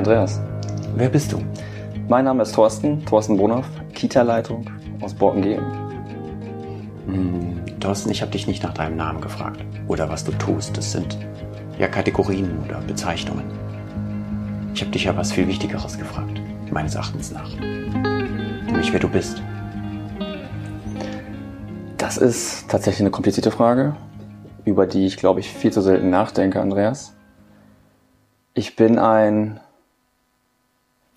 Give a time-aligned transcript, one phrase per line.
[0.00, 0.40] Andreas.
[0.96, 1.42] Wer bist du?
[2.08, 4.64] Mein Name ist Thorsten, Thorsten Bonhoff, Kita-Leitung
[5.02, 5.62] aus Borken-Gehen.
[7.04, 10.74] Hm, Thorsten, ich habe dich nicht nach deinem Namen gefragt oder was du tust.
[10.74, 11.18] Das sind
[11.78, 13.44] ja Kategorien oder Bezeichnungen.
[14.72, 16.40] Ich habe dich ja was viel Wichtigeres gefragt,
[16.70, 17.54] meines Erachtens nach.
[17.58, 19.42] Nämlich wer du bist.
[21.98, 23.94] Das ist tatsächlich eine komplizierte Frage,
[24.64, 27.14] über die ich, glaube ich, viel zu selten nachdenke, Andreas.
[28.54, 29.60] Ich bin ein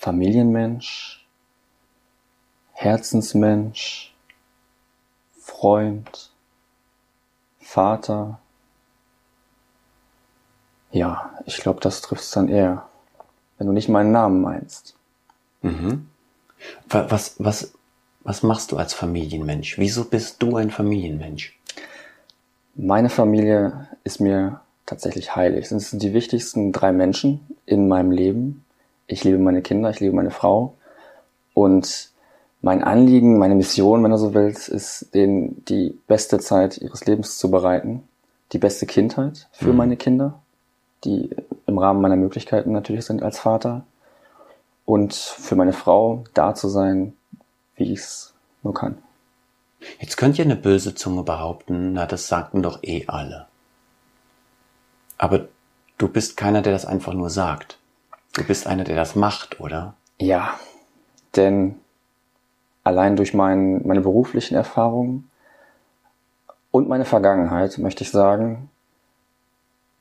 [0.04, 1.26] Familienmensch,
[2.74, 4.14] Herzensmensch,
[5.40, 6.30] Freund,
[7.62, 8.40] Vater.
[10.92, 12.86] Ja, ich glaube, das trifft es dann eher,
[13.58, 14.98] wenn du nicht meinen Namen meinst.
[15.62, 16.10] Mhm.
[16.90, 17.72] Was, was,
[18.26, 19.78] was machst du als Familienmensch?
[19.78, 21.58] Wieso bist du ein Familienmensch?
[22.76, 25.72] Meine Familie ist mir tatsächlich heilig.
[25.72, 28.66] Es sind die wichtigsten drei Menschen in meinem Leben.
[29.08, 30.76] Ich liebe meine Kinder, ich liebe meine Frau.
[31.54, 32.10] Und
[32.62, 37.38] mein Anliegen, meine Mission, wenn du so willst, ist, denen die beste Zeit ihres Lebens
[37.38, 38.08] zu bereiten.
[38.54, 39.78] Die beste Kindheit für mhm.
[39.78, 40.42] meine Kinder,
[41.04, 43.84] die im Rahmen meiner Möglichkeiten natürlich sind als Vater.
[44.86, 47.14] Und für meine Frau da zu sein,
[47.76, 48.98] wie ich es nur kann.
[50.00, 53.48] Jetzt könnt ihr eine böse Zunge behaupten, na, das sagten doch eh alle.
[55.18, 55.48] Aber
[55.98, 57.78] du bist keiner, der das einfach nur sagt.
[58.34, 59.94] Du bist einer, der das macht, oder?
[60.20, 60.60] Ja,
[61.36, 61.76] denn
[62.84, 65.30] allein durch mein, meine beruflichen Erfahrungen
[66.72, 68.70] und meine Vergangenheit, möchte ich sagen,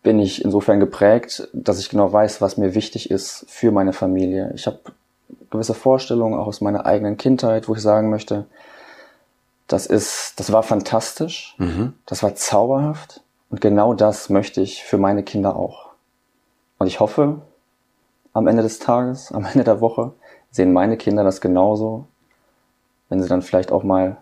[0.03, 4.51] bin ich insofern geprägt, dass ich genau weiß, was mir wichtig ist für meine Familie.
[4.55, 4.81] Ich habe
[5.51, 8.47] gewisse Vorstellungen auch aus meiner eigenen Kindheit, wo ich sagen möchte,
[9.69, 11.95] das ist, das war fantastisch, mhm.
[12.07, 15.91] das war zauberhaft, und genau das möchte ich für meine Kinder auch.
[16.79, 17.43] Und ich hoffe,
[18.33, 20.13] am Ende des Tages, am Ende der Woche,
[20.51, 22.07] sehen meine Kinder das genauso,
[23.09, 24.17] wenn sie dann vielleicht auch mal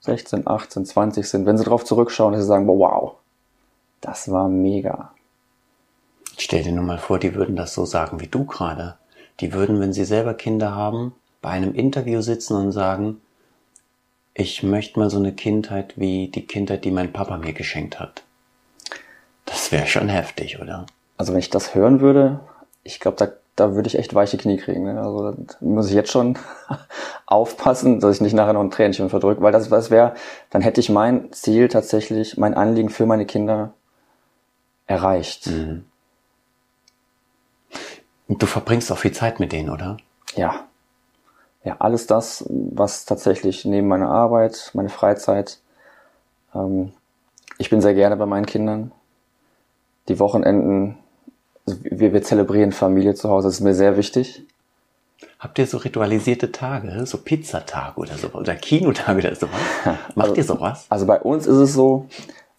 [0.00, 3.16] 16, 18, 20 sind, wenn sie darauf zurückschauen, dass sie sagen, wow,
[4.00, 5.12] das war mega.
[6.38, 8.96] Stell dir nur mal vor, die würden das so sagen wie du gerade.
[9.40, 13.20] Die würden, wenn sie selber Kinder haben, bei einem Interview sitzen und sagen,
[14.34, 18.22] ich möchte mal so eine Kindheit wie die Kindheit, die mein Papa mir geschenkt hat.
[19.46, 20.86] Das wäre schon heftig, oder?
[21.16, 22.40] Also wenn ich das hören würde,
[22.86, 24.84] ich glaube, da, da würde ich echt weiche Knie kriegen.
[24.84, 24.98] Ne?
[24.98, 26.38] Also da muss ich jetzt schon
[27.26, 30.14] aufpassen, dass ich nicht nachher noch ein Tränchen verdrücke, weil das, das wäre,
[30.50, 33.72] dann hätte ich mein Ziel tatsächlich, mein Anliegen für meine Kinder
[34.86, 35.48] erreicht.
[35.48, 35.84] Mhm.
[38.28, 39.98] Und du verbringst auch viel Zeit mit denen, oder?
[40.34, 40.66] Ja,
[41.66, 45.58] ja, alles das, was tatsächlich neben meiner Arbeit, meine Freizeit,
[46.54, 46.92] ähm,
[47.58, 48.92] ich bin sehr gerne bei meinen Kindern.
[50.06, 50.96] Die Wochenenden,
[51.66, 54.42] wir, wir zelebrieren Familie zu Hause, das ist mir sehr wichtig.
[55.38, 59.60] Habt ihr so ritualisierte Tage, so Pizzatage oder so, oder Kinotage oder sowas?
[60.14, 60.86] Macht also, ihr sowas?
[60.88, 62.06] Also bei uns ist es so,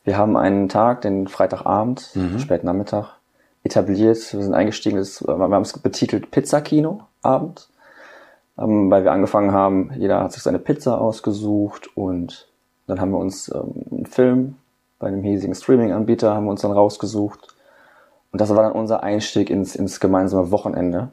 [0.03, 2.39] wir haben einen Tag, den Freitagabend, mhm.
[2.39, 3.17] späten Nachmittag,
[3.63, 4.33] etabliert.
[4.33, 7.67] Wir sind eingestiegen, wir haben es betitelt Pizzakino-Abend
[8.57, 12.47] ähm, weil wir angefangen haben, jeder hat sich seine Pizza ausgesucht und
[12.87, 14.55] dann haben wir uns ähm, einen Film
[14.99, 17.55] bei einem hiesigen Streaming-Anbieter haben wir uns dann rausgesucht.
[18.31, 21.09] Und das war dann unser Einstieg ins, ins gemeinsame Wochenende.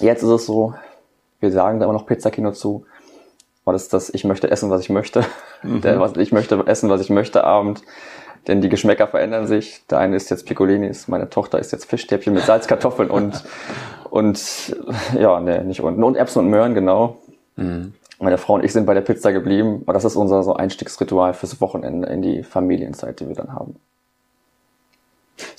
[0.00, 0.74] Jetzt ist es so,
[1.40, 2.84] wir sagen da immer noch Pizzakino zu,
[3.64, 5.24] aber das ist das, ich möchte essen, was ich möchte.
[5.62, 5.80] Mhm.
[5.80, 7.82] Der, was, ich möchte essen, was ich möchte Abend.
[8.46, 9.86] Denn die Geschmäcker verändern sich.
[9.86, 13.42] Der eine ist jetzt Piccolinis, meine Tochter ist jetzt Fischstäbchen mit Salzkartoffeln und
[14.10, 14.76] und
[15.18, 16.04] ja, ne, nicht unten.
[16.04, 17.16] Und Erbsen und Möhren, genau.
[17.56, 17.94] Mhm.
[18.20, 19.82] Meine Frau und ich sind bei der Pizza geblieben.
[19.84, 23.76] Aber das ist unser so Einstiegsritual fürs Wochenende in die Familienzeit, die wir dann haben.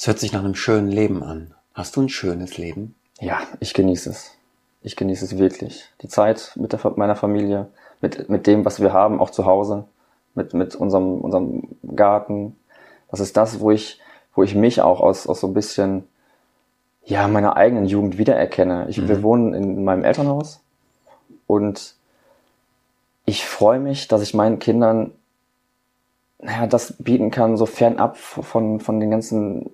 [0.06, 1.56] Es hört sich nach einem schönen Leben an.
[1.74, 2.94] Hast du ein schönes Leben?
[3.20, 4.38] Ja, ich genieße es.
[4.84, 5.90] Ich genieße es wirklich.
[6.04, 7.70] Die Zeit mit der, meiner Familie,
[8.02, 9.86] mit, mit dem, was wir haben, auch zu Hause,
[10.36, 11.64] mit, mit unserem, unserem
[11.96, 12.56] Garten.
[13.10, 14.00] Das ist das, wo ich,
[14.36, 16.08] wo ich mich auch aus, aus so ein bisschen
[17.04, 18.86] ja, meiner eigenen Jugend wiedererkenne.
[18.90, 19.08] Ich, mhm.
[19.08, 20.62] Wir wohnen in meinem Elternhaus
[21.48, 21.96] und
[23.26, 25.14] ich freue mich, dass ich meinen Kindern
[26.38, 29.72] naja, das bieten kann, so fernab von, von den ganzen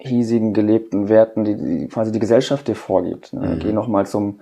[0.00, 3.32] hiesigen gelebten Werten, die, die quasi die Gesellschaft dir vorgibt.
[3.32, 3.54] Ne?
[3.54, 3.58] Mhm.
[3.60, 4.40] Geh noch mal zum,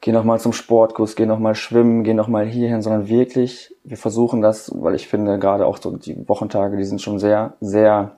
[0.00, 3.74] geh noch mal zum Sportkurs, geh noch mal schwimmen, geh noch mal hierhin, sondern wirklich,
[3.84, 7.54] wir versuchen das, weil ich finde, gerade auch so die Wochentage, die sind schon sehr,
[7.60, 8.12] sehr,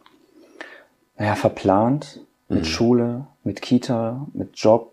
[1.16, 2.64] naja, verplant mit mhm.
[2.64, 4.92] Schule, mit Kita, mit Job.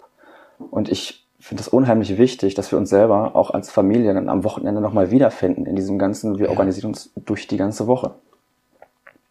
[0.71, 4.43] Und ich finde es unheimlich wichtig, dass wir uns selber auch als Familie dann am
[4.43, 6.51] Wochenende nochmal wiederfinden in diesem ganzen, wir ja.
[6.51, 8.15] organisieren uns durch die ganze Woche.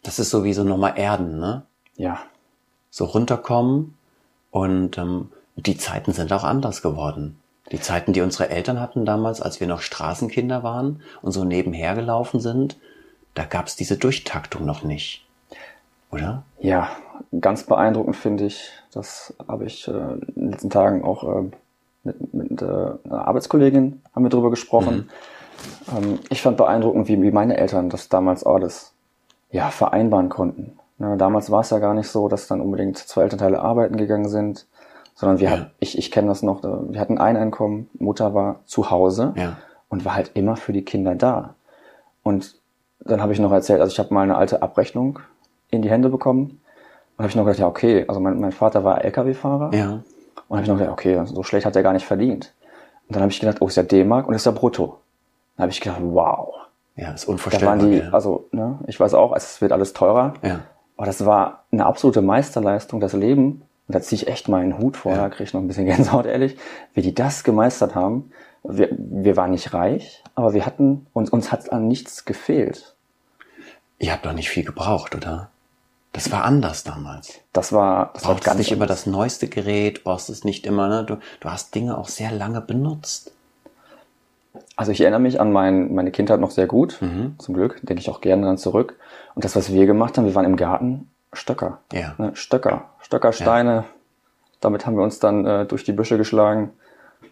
[0.03, 1.63] Das ist so wie so nochmal Erden, ne?
[1.95, 2.19] Ja.
[2.89, 3.95] So runterkommen
[4.51, 5.29] und ähm,
[5.65, 7.37] Die Zeiten sind auch anders geworden.
[7.71, 11.95] Die Zeiten, die unsere Eltern hatten damals, als wir noch Straßenkinder waren und so nebenher
[11.95, 12.77] gelaufen sind,
[13.35, 15.25] da gab es diese Durchtaktung noch nicht.
[16.11, 16.43] Oder?
[16.59, 16.89] Ja,
[17.39, 18.71] ganz beeindruckend finde ich.
[18.91, 21.51] Das habe ich äh, in den letzten Tagen auch äh,
[22.03, 25.09] mit, mit äh, einer Arbeitskollegin haben wir drüber gesprochen.
[25.91, 25.97] Mhm.
[25.97, 28.93] Ähm, ich fand beeindruckend, wie, wie meine Eltern das damals alles
[29.51, 30.78] ja, vereinbaren konnten.
[30.99, 34.27] Ne, damals war es ja gar nicht so, dass dann unbedingt zwei Elternteile arbeiten gegangen
[34.27, 34.67] sind,
[35.15, 35.51] sondern wir ja.
[35.51, 39.33] hatten, ich, ich kenne das noch, äh, wir hatten ein Einkommen, Mutter war zu Hause
[39.37, 39.57] ja.
[39.87, 41.55] und war halt immer für die Kinder da.
[42.21, 42.55] Und
[42.99, 45.19] dann habe ich noch erzählt, also ich habe mal eine alte Abrechnung
[45.71, 46.59] in die Hände bekommen
[47.15, 50.03] und habe ich noch gedacht, ja okay, also mein, mein Vater war LKW-Fahrer ja.
[50.49, 52.53] und habe ich noch gedacht, okay, so schlecht hat er gar nicht verdient.
[53.07, 54.99] Und dann habe ich gedacht, oh, ist ja D-Mark und ist ja brutto.
[55.55, 56.55] Dann habe ich gedacht, wow.
[56.95, 57.77] Ja, ist unvorstellbar.
[57.77, 60.33] Da waren die, also, ne, ich weiß auch, es wird alles teurer.
[60.43, 60.59] Ja.
[60.99, 63.61] Aber das war eine absolute Meisterleistung, das Leben.
[63.87, 65.19] Und da ziehe ich echt meinen Hut vor, ja.
[65.19, 66.57] da kriege ich noch ein bisschen Gänsehaut, ehrlich,
[66.93, 68.33] wie die das gemeistert haben.
[68.63, 72.95] Wir, wir waren nicht reich, aber wir hatten, uns, uns hat an nichts gefehlt.
[73.97, 75.49] Ihr habt doch nicht viel gebraucht, oder?
[76.11, 77.39] Das war anders damals.
[77.53, 81.05] Das war, das war gar nicht immer das neueste Gerät, brauchst es nicht immer, ne?
[81.05, 83.31] Du, du hast Dinge auch sehr lange benutzt.
[84.75, 87.35] Also ich erinnere mich an mein, meine Kindheit noch sehr gut, mhm.
[87.37, 88.97] zum Glück, denke ich auch gerne dran zurück.
[89.39, 91.79] Und das, was wir gemacht haben, wir waren im Garten Stöcker.
[91.93, 92.13] Ja.
[92.17, 92.31] Ne?
[92.33, 93.71] Stöcker, Stöckersteine.
[93.73, 93.85] Ja.
[94.59, 96.71] Damit haben wir uns dann äh, durch die Büsche geschlagen.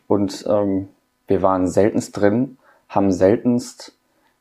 [0.08, 0.88] Und ähm,
[1.28, 3.92] wir waren seltenst drin, haben seltenst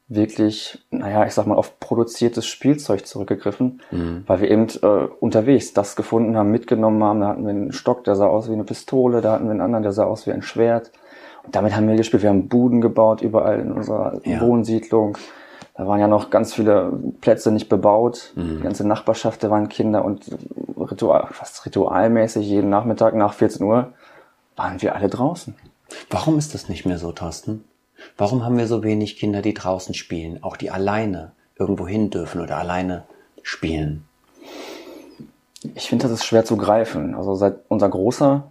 [0.07, 4.23] wirklich, naja, ich sag mal, auf produziertes Spielzeug zurückgegriffen, mhm.
[4.29, 7.21] weil wir eben äh, unterwegs das gefunden haben, mitgenommen haben.
[7.21, 9.61] Da hatten wir einen Stock, der sah aus wie eine Pistole, da hatten wir einen
[9.61, 10.93] anderen, der sah aus wie ein Schwert.
[11.43, 12.23] Und damit haben wir gespielt.
[12.23, 14.41] Wir haben Buden gebaut überall in unserer ja.
[14.41, 15.19] Wohnsiedlung.
[15.77, 18.33] Da waren ja noch ganz viele Plätze nicht bebaut.
[18.35, 18.57] Mhm.
[18.57, 20.25] Die ganze Nachbarschaft, da waren Kinder und
[20.79, 23.93] Ritual, fast ritualmäßig jeden Nachmittag nach 14 Uhr
[24.57, 25.55] waren wir alle draußen.
[26.09, 27.65] Warum ist das nicht mehr so, Thorsten?
[28.17, 32.41] Warum haben wir so wenig Kinder, die draußen spielen, auch die alleine irgendwo hin dürfen
[32.41, 33.05] oder alleine
[33.43, 34.05] spielen?
[35.75, 37.15] Ich finde, das ist schwer zu greifen.
[37.15, 38.51] Also seit unser Großer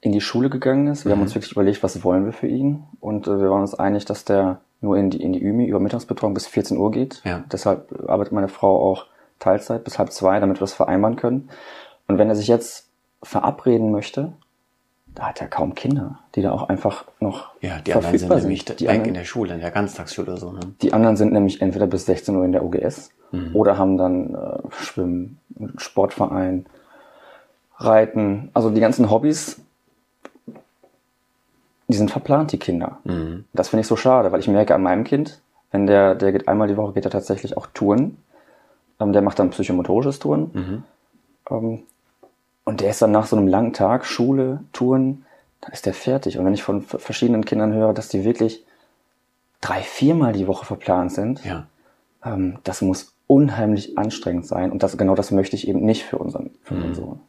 [0.00, 1.18] in die Schule gegangen ist, wir mhm.
[1.18, 2.84] haben uns wirklich überlegt, was wollen wir für ihn.
[3.00, 6.34] Und äh, wir waren uns einig, dass der nur in die, in die Ümi Übermittagsbetreuung
[6.34, 7.22] bis 14 Uhr geht.
[7.24, 7.44] Ja.
[7.52, 9.06] Deshalb arbeitet meine Frau auch
[9.38, 11.50] Teilzeit bis halb zwei, damit wir das vereinbaren können.
[12.08, 12.88] Und wenn er sich jetzt
[13.22, 14.32] verabreden möchte,
[15.14, 18.64] da hat er kaum Kinder, die da auch einfach noch Ja, die anderen sind nämlich
[18.64, 20.52] die anderen, in der Schule, in der Ganztagsschule oder so.
[20.52, 20.60] Ne?
[20.82, 23.54] Die anderen sind nämlich entweder bis 16 Uhr in der OGS mhm.
[23.54, 25.38] oder haben dann äh, Schwimmen,
[25.76, 26.66] Sportverein,
[27.76, 29.60] Reiten, also die ganzen Hobbys,
[31.90, 32.98] die sind verplant, die Kinder.
[33.04, 33.44] Mhm.
[33.52, 35.40] Das finde ich so schade, weil ich merke an meinem Kind,
[35.70, 38.16] wenn der, der geht einmal die Woche, geht er tatsächlich auch Touren.
[38.98, 40.50] Ähm, der macht dann psychomotorisches Touren.
[40.52, 40.82] Mhm.
[41.50, 41.82] Ähm,
[42.64, 45.24] und der ist dann nach so einem langen Tag, Schule, Touren,
[45.60, 46.38] dann ist der fertig.
[46.38, 48.64] Und wenn ich von verschiedenen Kindern höre, dass die wirklich
[49.60, 51.66] drei, viermal die Woche verplant sind, ja.
[52.24, 54.72] ähm, das muss unheimlich anstrengend sein.
[54.72, 56.84] Und das, genau das möchte ich eben nicht für unseren, für mhm.
[56.84, 57.20] unseren Sohn.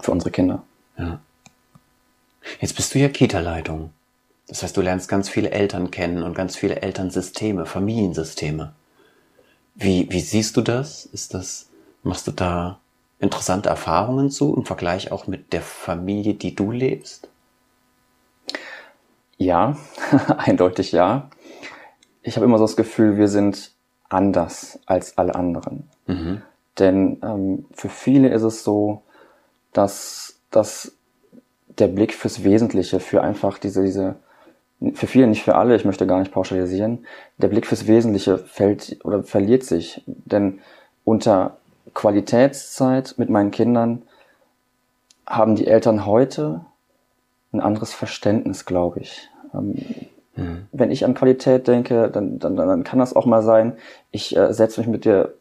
[0.00, 0.62] Für unsere Kinder.
[0.96, 1.20] Ja.
[2.60, 3.90] Jetzt bist du ja Kita-Leitung.
[4.48, 8.74] Das heißt, du lernst ganz viele Eltern kennen und ganz viele Elternsysteme, Familiensysteme.
[9.74, 11.06] Wie, wie siehst du das?
[11.06, 11.70] Ist das,
[12.02, 12.78] machst du da
[13.18, 17.28] interessante Erfahrungen zu im Vergleich auch mit der Familie, die du lebst?
[19.38, 19.76] Ja,
[20.36, 21.30] eindeutig ja.
[22.22, 23.72] Ich habe immer so das Gefühl, wir sind
[24.08, 25.88] anders als alle anderen.
[26.06, 26.42] Mhm.
[26.78, 29.02] Denn ähm, für viele ist es so,
[29.72, 30.92] dass, dass
[31.78, 34.16] der Blick fürs Wesentliche, für einfach diese, diese,
[34.94, 37.06] für viele, nicht für alle, ich möchte gar nicht pauschalisieren,
[37.38, 40.02] der Blick fürs Wesentliche fällt oder verliert sich.
[40.06, 40.60] Denn
[41.04, 41.56] unter
[41.94, 44.02] Qualitätszeit mit meinen Kindern
[45.26, 46.64] haben die Eltern heute
[47.52, 49.28] ein anderes Verständnis, glaube ich.
[49.54, 49.74] Ähm,
[50.36, 50.66] mhm.
[50.72, 53.74] Wenn ich an Qualität denke, dann, dann, dann kann das auch mal sein,
[54.10, 55.34] ich äh, setze mich mit dir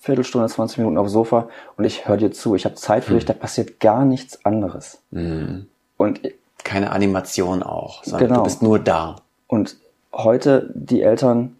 [0.00, 2.54] Viertelstunde, 20 Minuten aufs Sofa und ich höre dir zu.
[2.54, 5.00] Ich habe Zeit für dich, da passiert gar nichts anderes.
[5.10, 5.66] Mhm.
[5.96, 6.20] Und
[6.64, 8.40] keine Animation auch, sondern genau.
[8.40, 9.16] du bist nur da.
[9.46, 9.76] Und
[10.12, 11.56] heute die Eltern,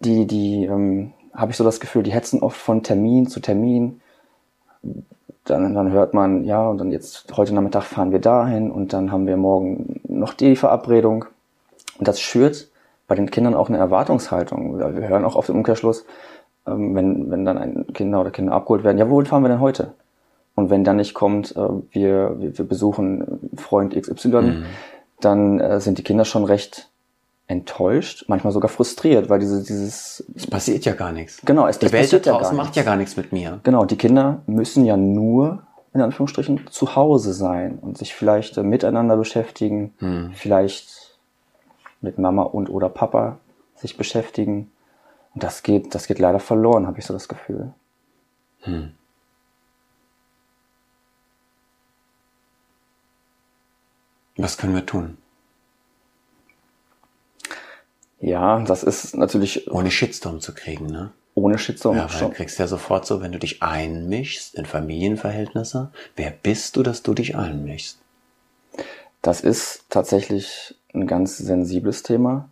[0.00, 4.00] die, die, ähm, habe ich so das Gefühl, die hetzen oft von Termin zu Termin.
[5.44, 9.12] Dann, dann hört man, ja, und dann jetzt heute Nachmittag fahren wir dahin und dann
[9.12, 11.26] haben wir morgen noch die Verabredung.
[11.98, 12.68] Und das schürt
[13.14, 14.76] bei den Kindern auch eine Erwartungshaltung.
[14.78, 16.04] Wir hören auch auf den Umkehrschluss,
[16.66, 19.60] ähm, wenn, wenn dann ein Kinder oder Kinder abgeholt werden, ja, wohin fahren wir denn
[19.60, 19.94] heute?
[20.56, 21.60] Und wenn dann nicht kommt, äh,
[21.92, 24.64] wir, wir, besuchen Freund XY, mhm.
[25.20, 26.90] dann äh, sind die Kinder schon recht
[27.46, 30.24] enttäuscht, manchmal sogar frustriert, weil diese, dieses...
[30.34, 31.40] Es passiert ja gar nichts.
[31.44, 33.60] Genau, es Die Welt da draußen ja macht ja gar nichts mit mir.
[33.62, 38.64] Genau, die Kinder müssen ja nur in Anführungsstrichen, zu Hause sein und sich vielleicht äh,
[38.64, 40.32] miteinander beschäftigen, Hm.
[40.34, 41.13] vielleicht
[42.04, 43.40] mit Mama und oder Papa
[43.74, 44.70] sich beschäftigen.
[45.34, 47.74] Und das geht, das geht leider verloren, habe ich so das Gefühl.
[54.36, 55.18] Was können wir tun?
[58.20, 61.12] Ja, das ist natürlich Ohne Shitstorm zu kriegen, ne?
[61.34, 65.90] ohne Shitstorm Ja, weil du kriegst ja sofort so, wenn du dich einmischst in Familienverhältnisse,
[66.16, 67.98] wer bist du, dass du dich einmischst?
[69.20, 72.48] Das ist tatsächlich ein ganz sensibles Thema,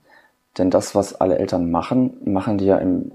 [0.59, 3.13] denn das, was alle Eltern machen, machen die ja im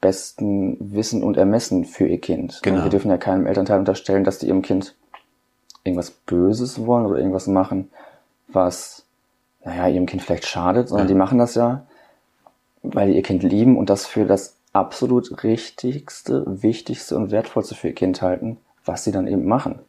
[0.00, 2.60] besten Wissen und Ermessen für ihr Kind.
[2.62, 2.76] Genau.
[2.78, 4.94] Und wir dürfen ja keinem Elternteil unterstellen, dass die ihrem Kind
[5.84, 7.90] irgendwas Böses wollen oder irgendwas machen,
[8.46, 9.04] was,
[9.64, 11.12] naja, ihrem Kind vielleicht schadet, sondern Ja.
[11.12, 11.86] die machen das ja,
[12.82, 17.88] weil die ihr Kind lieben und das für das absolut richtigste, wichtigste und wertvollste für
[17.88, 19.80] ihr Kind halten, was sie dann eben machen.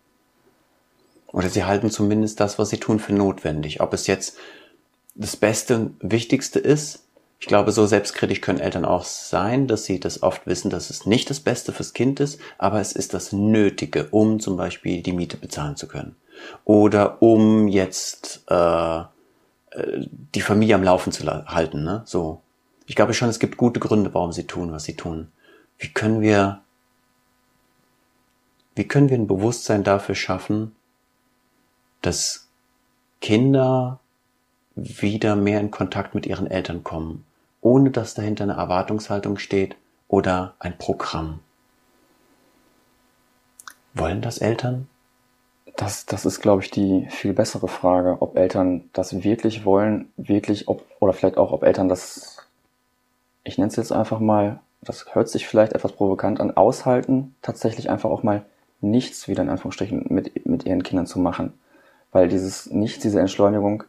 [1.31, 3.81] Oder sie halten zumindest das, was sie tun, für notwendig.
[3.81, 4.37] Ob es jetzt
[5.19, 7.05] das Beste und Wichtigste ist,
[7.41, 11.05] ich glaube, so selbstkritisch können Eltern auch sein, dass sie das oft wissen, dass es
[11.05, 15.11] nicht das Beste fürs Kind ist, aber es ist das Nötige, um zum Beispiel die
[15.11, 16.15] Miete bezahlen zu können.
[16.63, 19.05] Oder um jetzt äh, äh,
[20.35, 21.83] die Familie am Laufen zu halten.
[21.83, 22.01] Ne?
[22.05, 22.41] So.
[22.87, 25.31] Ich glaube schon, es gibt gute Gründe, warum sie tun, was sie tun.
[25.77, 26.61] Wie können wir,
[28.75, 30.75] wie können wir ein Bewusstsein dafür schaffen,
[32.01, 32.47] dass
[33.21, 33.99] Kinder
[34.75, 37.25] wieder mehr in Kontakt mit ihren Eltern kommen,
[37.61, 39.75] ohne dass dahinter eine Erwartungshaltung steht
[40.07, 41.39] oder ein Programm.
[43.93, 44.87] Wollen das Eltern?
[45.75, 50.67] Das, das ist, glaube ich, die viel bessere Frage, ob Eltern das wirklich wollen, wirklich,
[50.67, 52.37] ob, oder vielleicht auch, ob Eltern das,
[53.43, 57.89] ich nenne es jetzt einfach mal, das hört sich vielleicht etwas provokant an, aushalten, tatsächlich
[57.89, 58.45] einfach auch mal
[58.81, 61.53] nichts wieder in Anführungsstrichen mit, mit ihren Kindern zu machen.
[62.11, 63.83] Weil dieses Nichts, diese Entschleunigung,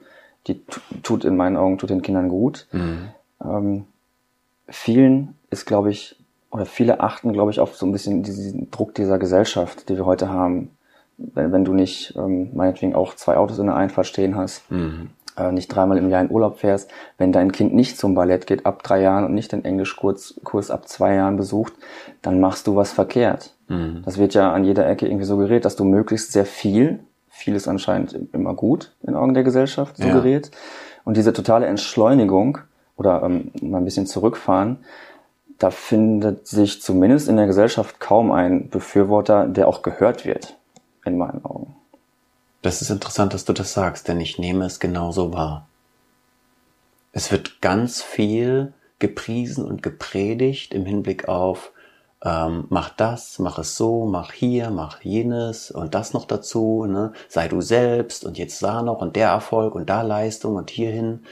[0.46, 2.66] die tu- tut in meinen Augen, tut den Kindern gut.
[3.44, 3.84] Ähm,
[4.68, 6.16] vielen ist, glaube ich,
[6.50, 10.06] oder viele achten, glaube ich, auf so ein bisschen diesen Druck dieser Gesellschaft, die wir
[10.06, 10.70] heute haben.
[11.16, 14.62] Wenn, wenn du nicht ähm, meinetwegen auch zwei Autos in der Einfahrt stehen hast,
[15.36, 18.64] äh, nicht dreimal im Jahr in Urlaub fährst, wenn dein Kind nicht zum Ballett geht
[18.66, 21.74] ab drei Jahren und nicht den Englischkurs Kurs ab zwei Jahren besucht,
[22.22, 23.54] dann machst du was verkehrt.
[24.04, 27.00] Das wird ja an jeder Ecke irgendwie suggeriert, dass du möglichst sehr viel,
[27.40, 30.06] viel ist anscheinend immer gut in Augen der Gesellschaft Ja.
[30.06, 30.50] suggeriert.
[31.04, 32.58] Und diese totale Entschleunigung
[32.96, 34.84] oder ähm, mal ein bisschen zurückfahren,
[35.58, 40.56] da findet sich zumindest in der Gesellschaft kaum ein Befürworter, der auch gehört wird,
[41.04, 41.74] in meinen Augen.
[42.62, 45.66] Das ist interessant, dass du das sagst, denn ich nehme es genauso wahr.
[47.12, 51.72] Es wird ganz viel gepriesen und gepredigt im Hinblick auf
[52.24, 57.12] ähm, mach das, mach es so, mach hier, mach jenes und das noch dazu, ne?
[57.28, 61.24] sei du selbst und jetzt da noch und der Erfolg und da Leistung und hierhin.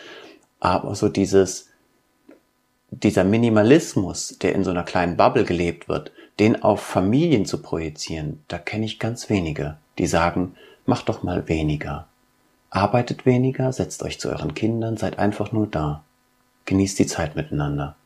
[0.60, 1.68] Aber so dieses,
[2.90, 8.42] dieser Minimalismus, der in so einer kleinen Bubble gelebt wird, den auf Familien zu projizieren,
[8.48, 10.54] da kenne ich ganz wenige, die sagen,
[10.86, 12.06] macht doch mal weniger.
[12.70, 16.02] Arbeitet weniger, setzt euch zu euren Kindern, seid einfach nur da.
[16.64, 17.96] Genießt die Zeit miteinander.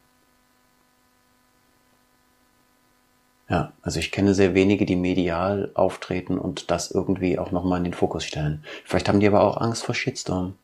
[3.49, 7.85] Ja, also ich kenne sehr wenige, die medial auftreten und das irgendwie auch nochmal in
[7.85, 8.65] den Fokus stellen.
[8.85, 10.55] Vielleicht haben die aber auch Angst vor Shitstorm,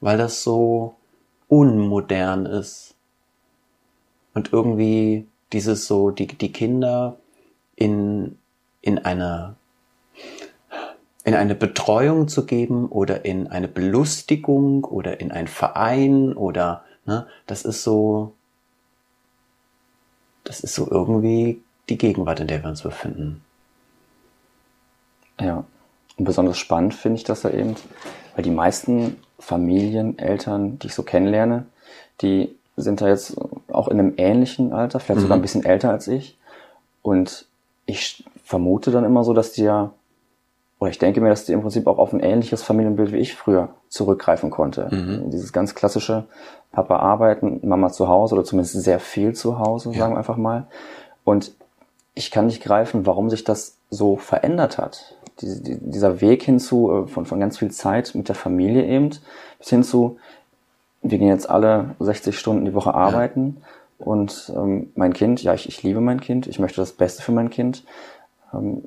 [0.00, 0.94] weil das so
[1.48, 2.94] unmodern ist
[4.34, 7.16] und irgendwie dieses so, die, die Kinder
[7.76, 8.38] in,
[8.82, 9.56] in eine,
[11.24, 17.26] in eine Betreuung zu geben oder in eine Belustigung oder in einen Verein oder, ne,
[17.46, 18.34] das ist so,
[20.44, 23.42] das ist so irgendwie die Gegenwart, in der wir uns befinden.
[25.40, 25.64] Ja.
[26.16, 27.76] Und besonders spannend finde ich das ja eben,
[28.34, 31.66] weil die meisten Familien, Eltern, die ich so kennenlerne,
[32.20, 33.36] die sind da jetzt
[33.68, 36.38] auch in einem ähnlichen Alter, vielleicht sogar ein bisschen älter als ich.
[37.02, 37.46] Und
[37.86, 39.92] ich vermute dann immer so, dass die ja,
[40.78, 43.34] oder ich denke mir, dass die im Prinzip auch auf ein ähnliches Familienbild wie ich
[43.34, 44.88] früher zurückgreifen konnte.
[45.26, 46.24] Dieses ganz klassische
[46.72, 50.68] Papa arbeiten, Mama zu Hause oder zumindest sehr viel zu Hause, sagen wir einfach mal.
[51.24, 51.52] Und
[52.14, 55.16] ich kann nicht greifen, warum sich das so verändert hat.
[55.40, 59.10] Die, dieser Weg hinzu äh, von, von ganz viel Zeit mit der Familie eben,
[59.58, 60.18] bis hin zu,
[61.02, 63.62] wir gehen jetzt alle 60 Stunden die Woche arbeiten
[63.98, 67.32] und ähm, mein Kind, ja, ich, ich liebe mein Kind, ich möchte das Beste für
[67.32, 67.84] mein Kind,
[68.52, 68.84] ähm,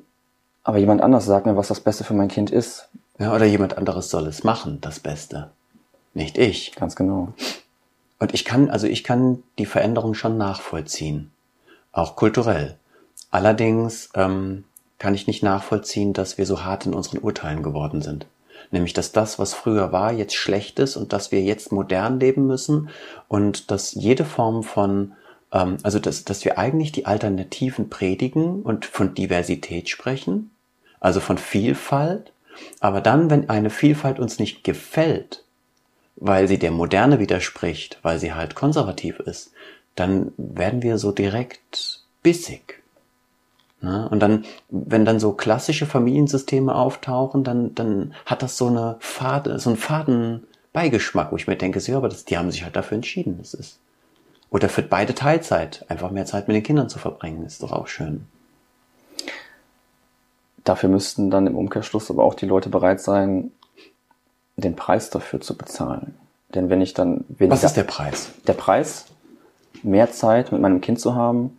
[0.62, 2.88] aber jemand anders sagt mir, was das Beste für mein Kind ist.
[3.18, 5.50] Ja, oder jemand anderes soll es machen, das Beste.
[6.14, 6.74] Nicht ich.
[6.74, 7.34] Ganz genau.
[8.18, 11.30] Und ich kann, also ich kann die Veränderung schon nachvollziehen.
[11.92, 12.78] Auch kulturell.
[13.34, 14.62] Allerdings ähm,
[15.00, 18.26] kann ich nicht nachvollziehen, dass wir so hart in unseren Urteilen geworden sind.
[18.70, 22.46] Nämlich, dass das, was früher war, jetzt schlecht ist und dass wir jetzt modern leben
[22.46, 22.90] müssen
[23.26, 25.14] und dass jede Form von,
[25.50, 30.52] ähm, also dass, dass wir eigentlich die Alternativen predigen und von Diversität sprechen,
[31.00, 32.30] also von Vielfalt,
[32.78, 35.42] aber dann, wenn eine Vielfalt uns nicht gefällt,
[36.14, 39.50] weil sie der Moderne widerspricht, weil sie halt konservativ ist,
[39.96, 42.83] dann werden wir so direkt bissig.
[43.84, 44.08] Ne?
[44.08, 49.58] Und dann, wenn dann so klassische Familiensysteme auftauchen, dann, dann hat das so eine Fade,
[49.58, 52.76] so einen faden Beigeschmack, wo ich mir denke, ja, aber das, die haben sich halt
[52.76, 53.78] dafür entschieden, das ist.
[54.50, 57.86] Oder für beide Teilzeit, einfach mehr Zeit mit den Kindern zu verbringen, ist doch auch
[57.86, 58.26] schön.
[60.64, 63.52] Dafür müssten dann im Umkehrschluss aber auch die Leute bereit sein,
[64.56, 66.14] den Preis dafür zu bezahlen.
[66.54, 68.30] Denn wenn ich dann weniger, Was ist der Preis?
[68.46, 69.06] Der Preis,
[69.82, 71.58] mehr Zeit mit meinem Kind zu haben,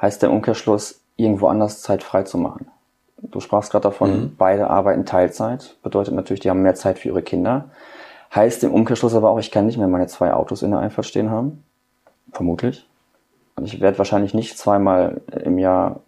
[0.00, 2.68] heißt der Umkehrschluss, irgendwo anders Zeit frei zu machen.
[3.18, 4.36] Du sprachst gerade davon, mhm.
[4.36, 7.70] beide arbeiten Teilzeit, bedeutet natürlich, die haben mehr Zeit für ihre Kinder.
[8.34, 11.06] Heißt im Umkehrschluss aber auch, ich kann nicht mehr meine zwei Autos in der Einfahrt
[11.06, 11.64] stehen haben.
[12.32, 12.86] Vermutlich.
[13.56, 16.00] Und ich werde wahrscheinlich nicht zweimal im Jahr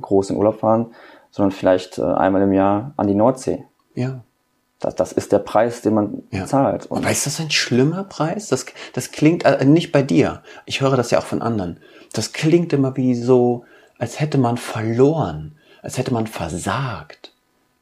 [0.00, 0.94] groß in Urlaub fahren,
[1.30, 3.64] sondern vielleicht äh, einmal im Jahr an die Nordsee.
[3.94, 4.20] Ja.
[4.80, 6.46] Das, das ist der Preis, den man ja.
[6.46, 6.86] zahlt.
[6.86, 8.48] Und Aber ist das ein schlimmer Preis?
[8.48, 10.42] Das, das klingt äh, nicht bei dir.
[10.64, 11.78] Ich höre das ja auch von anderen.
[12.12, 13.64] Das klingt immer wie so,
[13.98, 17.32] als hätte man verloren, als hätte man versagt,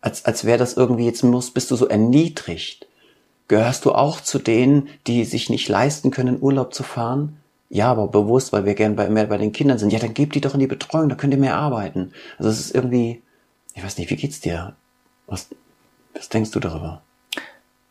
[0.00, 2.86] als, als wäre das irgendwie, jetzt muss, bist du so erniedrigt.
[3.48, 7.36] Gehörst du auch zu denen, die sich nicht leisten können, Urlaub zu fahren?
[7.70, 9.92] Ja, aber bewusst, weil wir gern bei, mehr bei den Kindern sind.
[9.92, 12.12] Ja, dann gebt die doch in die Betreuung, da könnt ihr mehr arbeiten.
[12.38, 13.22] Also es ist irgendwie,
[13.74, 14.74] ich weiß nicht, wie geht's dir?
[15.26, 15.48] Was,
[16.14, 17.02] was denkst du darüber?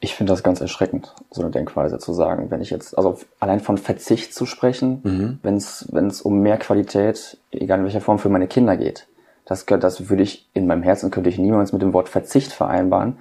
[0.03, 2.49] Ich finde das ganz erschreckend, so eine Denkweise zu sagen.
[2.49, 5.39] Wenn ich jetzt, also allein von Verzicht zu sprechen, mhm.
[5.43, 9.07] wenn es um mehr Qualität, egal in welcher Form, für meine Kinder geht,
[9.45, 13.17] das, das würde ich in meinem Herzen, könnte ich niemals mit dem Wort Verzicht vereinbaren,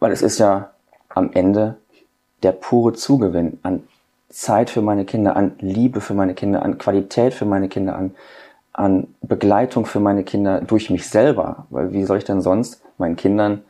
[0.00, 0.70] weil es ist ja
[1.08, 1.76] am Ende
[2.42, 3.84] der pure Zugewinn an
[4.30, 8.14] Zeit für meine Kinder, an Liebe für meine Kinder, an Qualität für meine Kinder, an,
[8.72, 11.66] an Begleitung für meine Kinder durch mich selber.
[11.70, 13.62] Weil wie soll ich denn sonst meinen Kindern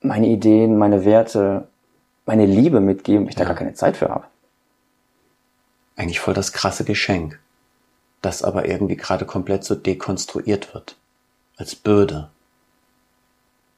[0.00, 1.68] meine Ideen, meine Werte,
[2.26, 3.40] meine Liebe mitgeben, ich ja.
[3.40, 4.24] da gar keine Zeit für habe.
[5.96, 7.40] Eigentlich voll das krasse Geschenk,
[8.22, 10.96] das aber irgendwie gerade komplett so dekonstruiert wird.
[11.56, 12.30] Als Bürde.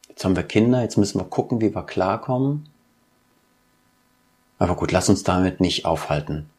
[0.09, 2.68] Jetzt haben wir Kinder, jetzt müssen wir gucken, wie wir klarkommen.
[4.59, 6.50] Aber gut, lass uns damit nicht aufhalten.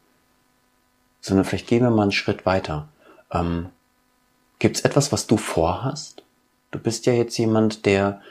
[1.19, 2.87] Sondern vielleicht gehen wir mal einen Schritt weiter.
[3.31, 3.69] Ähm,
[4.57, 6.23] Gibt es etwas, was du vorhast?
[6.71, 8.21] Du bist ja jetzt jemand, der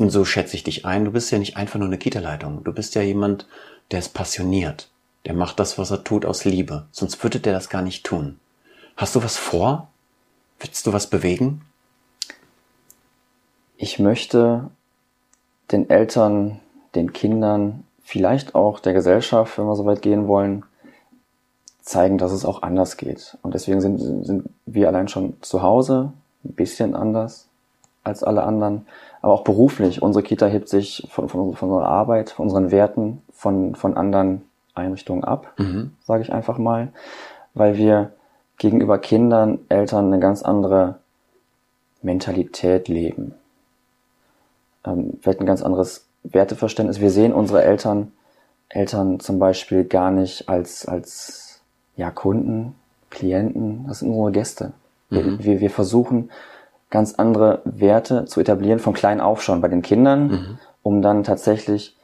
[0.00, 1.04] und so schätze ich dich ein.
[1.04, 2.64] Du bist ja nicht einfach nur eine Kita-Leitung.
[2.64, 3.46] Du bist ja jemand,
[3.90, 4.88] der ist passioniert.
[5.26, 6.86] Der macht das, was er tut, aus Liebe.
[6.92, 8.38] Sonst würde der das gar nicht tun.
[8.96, 9.88] Hast du was vor?
[10.58, 11.62] Willst du was bewegen?
[13.76, 14.70] Ich möchte
[15.72, 16.60] den Eltern,
[16.94, 20.64] den Kindern, vielleicht auch der Gesellschaft, wenn wir so weit gehen wollen,
[21.80, 23.38] zeigen, dass es auch anders geht.
[23.42, 26.12] Und deswegen sind, sind wir allein schon zu Hause
[26.44, 27.48] ein bisschen anders
[28.02, 28.86] als alle anderen
[29.22, 30.02] aber auch beruflich.
[30.02, 34.42] Unsere Kita hebt sich von, von, von unserer Arbeit, von unseren Werten, von, von anderen
[34.74, 35.92] Einrichtungen ab, mhm.
[36.02, 36.92] sage ich einfach mal,
[37.54, 38.12] weil wir
[38.58, 40.96] gegenüber Kindern, Eltern eine ganz andere
[42.02, 43.34] Mentalität leben.
[44.84, 47.00] Ähm, vielleicht ein ganz anderes Werteverständnis.
[47.00, 48.12] Wir sehen unsere Eltern,
[48.68, 51.60] Eltern zum Beispiel gar nicht als, als
[51.96, 52.74] ja, Kunden,
[53.10, 54.72] Klienten, das sind unsere Gäste.
[55.10, 55.38] Mhm.
[55.42, 56.30] Wir, wir versuchen
[56.90, 60.58] ganz andere Werte zu etablieren, von klein auf schon bei den Kindern, mhm.
[60.82, 61.96] um dann tatsächlich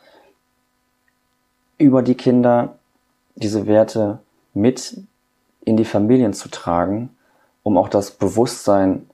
[1.78, 2.76] über die Kinder
[3.34, 4.20] diese Werte
[4.54, 4.96] mit
[5.64, 7.10] in die Familien zu tragen,
[7.62, 9.10] um auch das Bewusstsein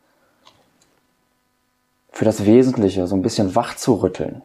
[2.13, 4.43] für das Wesentliche so ein bisschen wach zu rütteln.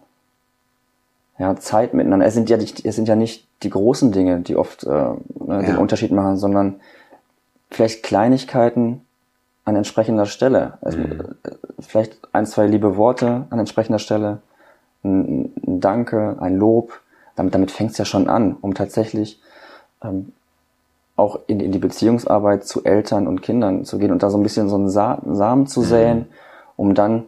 [1.37, 2.25] Ja, Zeit miteinander.
[2.25, 5.17] Es sind ja nicht, es sind ja nicht die großen Dinge, die oft äh, ne,
[5.47, 5.61] ja.
[5.61, 6.79] den Unterschied machen, sondern
[7.69, 9.05] vielleicht Kleinigkeiten,
[9.67, 10.77] an entsprechender Stelle.
[10.81, 11.35] Also mhm.
[11.79, 14.39] Vielleicht ein, zwei liebe Worte an entsprechender Stelle,
[15.03, 17.01] ein, ein Danke, ein Lob.
[17.35, 19.41] Damit, damit fängt es ja schon an, um tatsächlich
[20.01, 20.31] ähm,
[21.17, 24.43] auch in, in die Beziehungsarbeit zu Eltern und Kindern zu gehen und da so ein
[24.43, 25.85] bisschen so einen Sa Samen zu mhm.
[25.85, 26.25] säen,
[26.77, 27.25] um dann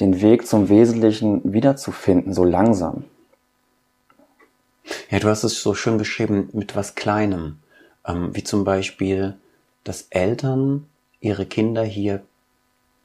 [0.00, 3.04] den Weg zum Wesentlichen wiederzufinden, so langsam.
[5.10, 7.58] Ja, du hast es so schön beschrieben mit was Kleinem,
[8.06, 9.36] ähm, wie zum Beispiel,
[9.84, 10.86] dass Eltern
[11.24, 12.22] ihre Kinder hier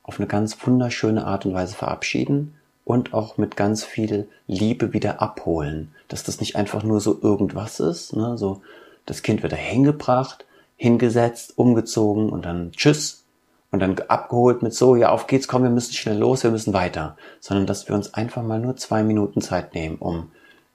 [0.03, 5.21] auf eine ganz wunderschöne Art und Weise verabschieden und auch mit ganz viel Liebe wieder
[5.21, 5.93] abholen.
[6.07, 8.37] Dass das nicht einfach nur so irgendwas ist, ne?
[8.37, 8.61] so
[9.05, 13.25] das Kind wird da hingebracht, hingesetzt, umgezogen und dann tschüss.
[13.71, 16.73] und dann abgeholt mit so, ja, auf geht's, komm, wir müssen schnell los, wir müssen
[16.73, 20.31] weiter, sondern dass wir uns einfach mal nur zwei Minuten Zeit nehmen, um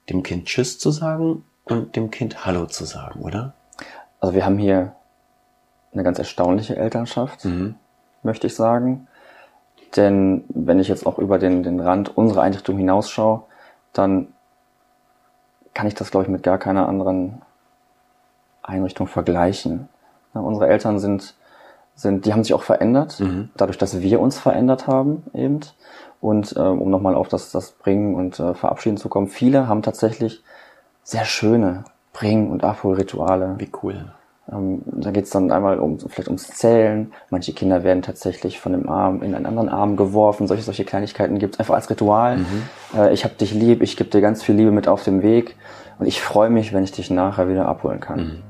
[0.09, 3.53] dem Kind Tschüss zu sagen und dem Kind Hallo zu sagen, oder?
[4.21, 4.95] Also wir haben hier
[5.95, 7.75] eine ganz erstaunliche Elternschaft, mhm.
[8.23, 9.07] möchte ich sagen.
[9.95, 13.43] Denn wenn ich jetzt auch über den, den Rand unserer Einrichtung hinausschaue,
[13.93, 14.27] dann
[15.73, 17.41] kann ich das, glaube ich, mit gar keiner anderen
[18.61, 19.87] Einrichtung vergleichen.
[20.33, 21.35] Ja, unsere Eltern sind,
[21.95, 23.49] sind, die haben sich auch verändert, mhm.
[23.55, 25.61] dadurch, dass wir uns verändert haben eben.
[26.19, 29.81] Und äh, um nochmal auf das, das Bringen und äh, Verabschieden zu kommen, viele haben
[29.81, 30.43] tatsächlich
[31.03, 33.55] sehr schöne Bring- und Abholrituale.
[33.59, 34.05] Wie cool.
[34.51, 37.11] Ähm, da geht es dann einmal um vielleicht ums Zählen.
[37.29, 40.47] Manche Kinder werden tatsächlich von dem Arm in einen anderen Arm geworfen.
[40.47, 42.37] Solche, solche Kleinigkeiten gibt es einfach als Ritual.
[42.37, 42.45] Mhm.
[42.95, 45.55] Äh, ich habe dich lieb, ich gebe dir ganz viel Liebe mit auf dem Weg
[45.97, 48.19] und ich freue mich, wenn ich dich nachher wieder abholen kann.
[48.19, 48.43] Mhm.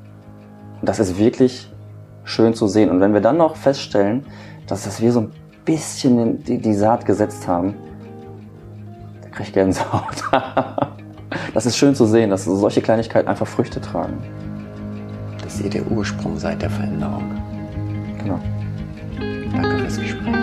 [0.82, 1.72] Und das ist wirklich
[2.26, 2.90] schön zu sehen.
[2.90, 4.26] Und wenn wir dann noch feststellen,
[4.68, 5.32] dass das wir so ein
[5.64, 7.76] bisschen die, die Saat gesetzt haben,
[9.22, 10.24] da kriege ich Gänsehaut.
[11.54, 14.18] das ist schön zu sehen, dass solche Kleinigkeiten einfach Früchte tragen
[15.56, 17.32] dass ihr der Ursprung seid der Veränderung.
[18.22, 18.40] Genau.
[19.54, 20.34] Danke fürs Gespräch.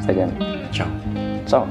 [0.00, 0.32] Sehr gerne.
[0.72, 0.88] Ciao.
[1.44, 1.66] Ciao.